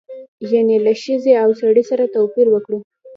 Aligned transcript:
یعنې 0.51 0.75
له 0.85 0.93
ښځې 1.03 1.33
او 1.43 1.49
سړي 1.61 1.83
سره 1.89 2.11
توپیر 2.15 2.47
وکړو. 2.51 2.79